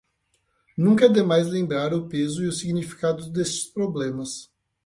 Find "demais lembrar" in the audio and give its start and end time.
1.09-1.93